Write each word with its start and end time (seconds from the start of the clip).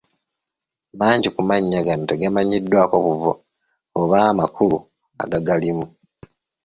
Mangi 0.99 1.29
ku 1.35 1.41
mannya 1.49 1.79
gano 1.87 2.03
tegamanyiddwako 2.09 2.95
buvo 3.05 3.31
oba 4.01 4.19
makulu 4.39 4.77
agagalimu. 5.23 5.85